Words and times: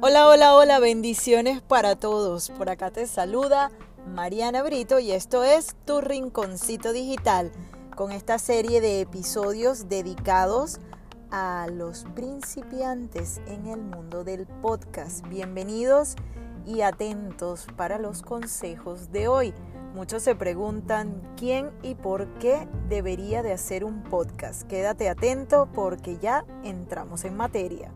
Hola, 0.00 0.28
hola, 0.28 0.54
hola, 0.54 0.78
bendiciones 0.78 1.60
para 1.60 1.96
todos. 1.96 2.50
Por 2.50 2.70
acá 2.70 2.92
te 2.92 3.08
saluda 3.08 3.72
Mariana 4.06 4.62
Brito 4.62 5.00
y 5.00 5.10
esto 5.10 5.42
es 5.42 5.74
Tu 5.86 6.00
Rinconcito 6.00 6.92
Digital 6.92 7.50
con 7.96 8.12
esta 8.12 8.38
serie 8.38 8.80
de 8.80 9.00
episodios 9.00 9.88
dedicados 9.88 10.78
a 11.32 11.66
los 11.68 12.04
principiantes 12.14 13.40
en 13.48 13.66
el 13.66 13.80
mundo 13.80 14.22
del 14.22 14.46
podcast. 14.46 15.26
Bienvenidos 15.26 16.14
y 16.64 16.82
atentos 16.82 17.66
para 17.76 17.98
los 17.98 18.22
consejos 18.22 19.10
de 19.10 19.26
hoy. 19.26 19.52
Muchos 19.94 20.24
se 20.24 20.34
preguntan 20.34 21.22
quién 21.36 21.70
y 21.84 21.94
por 21.94 22.26
qué 22.40 22.66
debería 22.88 23.44
de 23.44 23.52
hacer 23.52 23.84
un 23.84 24.02
podcast. 24.02 24.64
Quédate 24.64 25.08
atento 25.08 25.68
porque 25.72 26.18
ya 26.18 26.44
entramos 26.64 27.24
en 27.24 27.36
materia. 27.36 27.92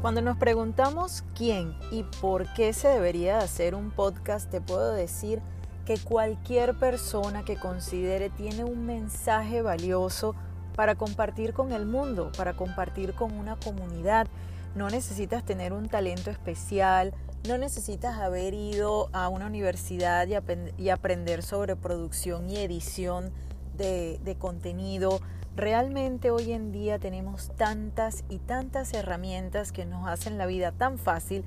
Cuando 0.00 0.22
nos 0.22 0.38
preguntamos 0.38 1.22
quién 1.34 1.76
y 1.90 2.04
por 2.22 2.50
qué 2.54 2.72
se 2.72 2.88
debería 2.88 3.40
hacer 3.40 3.74
un 3.74 3.90
podcast, 3.90 4.50
te 4.50 4.62
puedo 4.62 4.90
decir 4.94 5.42
que 5.84 5.98
cualquier 5.98 6.78
persona 6.78 7.44
que 7.44 7.56
considere 7.56 8.30
tiene 8.30 8.64
un 8.64 8.86
mensaje 8.86 9.60
valioso 9.60 10.34
para 10.74 10.94
compartir 10.94 11.52
con 11.52 11.72
el 11.72 11.86
mundo, 11.86 12.30
para 12.36 12.54
compartir 12.54 13.14
con 13.14 13.32
una 13.32 13.56
comunidad. 13.56 14.26
No 14.74 14.90
necesitas 14.90 15.44
tener 15.44 15.72
un 15.72 15.88
talento 15.88 16.30
especial, 16.30 17.14
no 17.46 17.58
necesitas 17.58 18.18
haber 18.18 18.54
ido 18.54 19.10
a 19.12 19.28
una 19.28 19.46
universidad 19.46 20.26
y, 20.26 20.88
aprender 20.88 21.42
sobre 21.42 21.76
producción 21.76 22.48
y 22.48 22.56
edición 22.56 23.32
de, 23.76 24.36
contenido. 24.38 25.20
Realmente 25.54 26.30
hoy 26.30 26.52
en 26.52 26.72
día 26.72 26.98
tenemos 26.98 27.52
tantas 27.54 28.24
y 28.28 28.38
tantas 28.38 28.94
herramientas 28.94 29.72
que 29.72 29.84
nos 29.84 30.08
hacen 30.08 30.38
la 30.38 30.46
vida 30.46 30.72
tan 30.72 30.98
fácil 30.98 31.44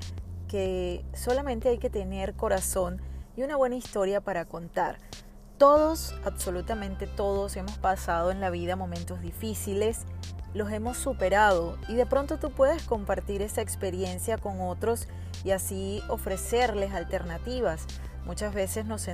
que 0.47 1.03
solamente 1.13 1.67
hay 1.67 1.79
que 1.79 1.89
tener 1.89 2.33
corazón 2.35 3.01
y 3.35 3.43
una 3.43 3.57
buena 3.57 3.75
historia 3.75 4.21
para 4.21 4.45
contar. 4.45 4.97
Todos, 5.57 6.13
absolutamente 6.23 7.07
todos, 7.07 7.55
hemos 7.55 7.79
pasado 7.79 8.29
en 8.29 8.39
la 8.39 8.51
vida 8.51 8.75
momentos 8.75 9.21
difíciles, 9.21 10.01
los 10.53 10.71
hemos 10.71 10.97
superado 10.97 11.79
y 11.87 11.95
de 11.95 12.05
pronto 12.05 12.37
tú 12.37 12.51
puedes 12.51 12.83
compartir 12.83 13.41
esa 13.41 13.61
experiencia 13.61 14.37
con 14.37 14.61
otros 14.61 15.07
y 15.43 15.51
así 15.51 16.03
ofrecerles 16.09 16.93
alternativas. 16.93 17.87
Muchas 18.23 18.53
veces 18.53 18.85
nos, 18.85 19.09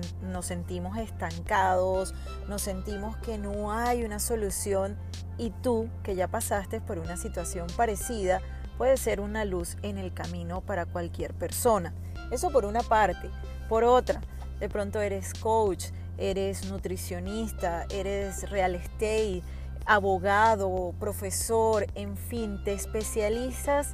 sentimos 0.46 0.98
estancados, 0.98 2.14
nos 2.50 2.62
sentimos 2.62 3.16
que 3.18 3.38
no 3.38 3.72
hay 3.72 4.04
una 4.04 4.20
solución 4.20 4.98
y 5.38 5.52
tú, 5.52 5.88
que 6.04 6.16
ya 6.16 6.28
pasaste 6.28 6.82
por 6.82 7.00
una 7.00 7.16
situación 7.16 7.68
parecida, 7.78 8.42
puedes 8.78 9.00
ser 9.00 9.22
una 9.22 9.46
luz 9.46 9.78
en 9.82 9.98
el 9.98 10.14
camino 10.14 10.60
para 10.60 10.86
cualquier 10.86 11.34
persona. 11.34 11.94
Eso 12.32 12.50
por 12.50 12.66
una 12.66 12.82
parte. 12.82 13.30
Por 13.70 13.86
otra, 13.86 14.20
de 14.60 14.68
pronto 14.68 15.00
eres 15.00 15.34
coach, 15.36 15.86
eres 16.18 16.70
nutricionista, 16.70 17.86
eres 17.90 18.50
real 18.50 18.76
estate, 18.76 19.42
abogado, 19.86 20.94
profesor, 21.00 21.88
en 21.96 22.18
fin, 22.18 22.64
te 22.64 22.74
especializas 22.74 23.94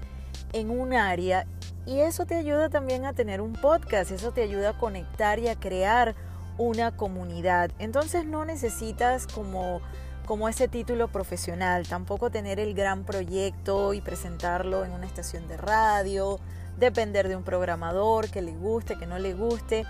en 0.53 0.70
un 0.70 0.94
área 0.94 1.45
y 1.86 2.00
eso 2.00 2.25
te 2.25 2.36
ayuda 2.36 2.70
también 2.70 3.06
a 3.06 3.14
tener 3.14 3.42
un 3.42 3.53
podcast, 3.53 4.12
eso 4.12 4.31
te 4.31 4.44
ayuda 4.44 4.72
a 4.72 4.78
conectar 4.78 5.40
y 5.40 5.47
a 5.47 5.56
crear 5.56 6.16
una 6.58 6.95
comunidad. 6.95 7.72
Entonces 7.80 8.25
no 8.25 8.45
necesitas 8.45 9.25
como, 9.25 9.81
como 10.25 10.50
ese 10.50 10.67
título 10.67 11.08
profesional, 11.08 11.88
tampoco 11.88 12.30
tener 12.30 12.59
el 12.59 12.75
gran 12.75 13.06
proyecto 13.06 13.94
y 13.94 14.01
presentarlo 14.01 14.86
en 14.86 14.91
una 14.91 15.07
estación 15.07 15.47
de 15.47 15.57
radio, 15.57 16.40
depender 16.78 17.28
de 17.28 17.36
un 17.36 17.44
programador 17.44 18.30
que 18.30 18.41
le 18.41 18.51
guste, 18.51 18.97
que 18.97 19.07
no 19.07 19.18
le 19.18 19.34
guste. 19.34 19.86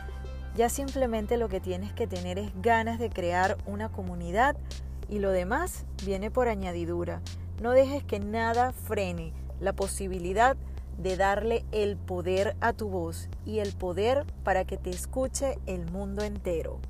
Ya 0.60 0.68
simplemente 0.68 1.38
lo 1.38 1.48
que 1.48 1.62
tienes 1.62 1.94
que 1.94 2.06
tener 2.06 2.38
es 2.38 2.52
ganas 2.62 3.00
de 3.00 3.10
crear 3.10 3.58
una 3.66 3.88
comunidad 3.88 4.58
y 5.08 5.20
lo 5.20 5.32
demás 5.32 5.86
viene 6.06 6.32
por 6.32 6.50
añadidura. 6.50 7.22
No 7.62 7.72
dejes 7.72 8.04
que 8.04 8.20
nada 8.20 8.74
frene 8.74 9.32
la 9.62 9.72
posibilidad 9.72 10.58
de 10.98 11.16
darle 11.16 11.64
el 11.72 11.96
poder 11.96 12.58
a 12.60 12.74
tu 12.74 12.90
voz 12.90 13.30
y 13.46 13.60
el 13.60 13.72
poder 13.72 14.26
para 14.44 14.66
que 14.66 14.76
te 14.76 14.90
escuche 14.90 15.60
el 15.66 15.90
mundo 15.90 16.26
entero. 16.26 16.82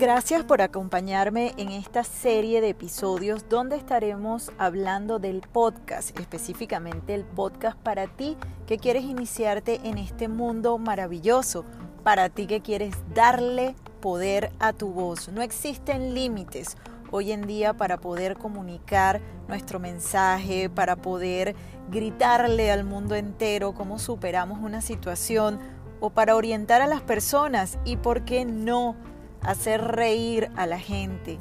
Gracias 0.00 0.44
por 0.44 0.62
acompañarme 0.62 1.52
en 1.58 1.68
esta 1.68 2.04
serie 2.04 2.62
de 2.62 2.70
episodios 2.70 3.50
donde 3.50 3.76
estaremos 3.76 4.50
hablando 4.56 5.18
del 5.18 5.42
podcast, 5.42 6.18
específicamente 6.18 7.12
el 7.12 7.26
podcast 7.26 7.76
para 7.76 8.06
ti 8.06 8.38
que 8.66 8.78
quieres 8.78 9.04
iniciarte 9.04 9.78
en 9.84 9.98
este 9.98 10.26
mundo 10.26 10.78
maravilloso, 10.78 11.66
para 12.02 12.30
ti 12.30 12.46
que 12.46 12.62
quieres 12.62 12.94
darle 13.14 13.74
poder 14.00 14.52
a 14.58 14.72
tu 14.72 14.88
voz. 14.90 15.28
No 15.28 15.42
existen 15.42 16.14
límites 16.14 16.78
hoy 17.10 17.32
en 17.32 17.46
día 17.46 17.74
para 17.74 17.98
poder 17.98 18.38
comunicar 18.38 19.20
nuestro 19.48 19.78
mensaje, 19.80 20.70
para 20.70 20.96
poder 20.96 21.54
gritarle 21.90 22.72
al 22.72 22.84
mundo 22.84 23.16
entero 23.16 23.74
cómo 23.74 23.98
superamos 23.98 24.60
una 24.60 24.80
situación 24.80 25.58
o 26.00 26.08
para 26.08 26.36
orientar 26.36 26.80
a 26.80 26.86
las 26.86 27.02
personas 27.02 27.78
y, 27.84 27.96
¿por 27.96 28.24
qué 28.24 28.46
no?, 28.46 28.96
hacer 29.42 29.82
reír 29.82 30.50
a 30.56 30.66
la 30.66 30.78
gente 30.78 31.38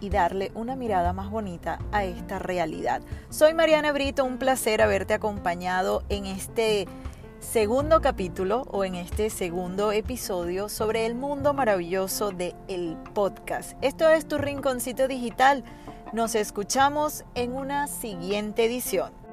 y 0.00 0.10
darle 0.10 0.52
una 0.54 0.76
mirada 0.76 1.12
más 1.12 1.30
bonita 1.30 1.78
a 1.92 2.04
esta 2.04 2.38
realidad. 2.38 3.02
Soy 3.30 3.54
Mariana 3.54 3.92
Brito, 3.92 4.24
un 4.24 4.38
placer 4.38 4.80
haberte 4.82 5.14
acompañado 5.14 6.04
en 6.08 6.26
este 6.26 6.86
segundo 7.40 8.00
capítulo 8.00 8.62
o 8.70 8.84
en 8.84 8.94
este 8.94 9.30
segundo 9.30 9.92
episodio 9.92 10.68
sobre 10.68 11.06
el 11.06 11.14
mundo 11.14 11.54
maravilloso 11.54 12.30
de 12.30 12.54
el 12.68 12.96
podcast. 13.14 13.76
Esto 13.82 14.08
es 14.08 14.26
tu 14.26 14.38
rinconcito 14.38 15.08
digital. 15.08 15.64
Nos 16.12 16.34
escuchamos 16.34 17.24
en 17.34 17.52
una 17.52 17.86
siguiente 17.86 18.64
edición. 18.64 19.27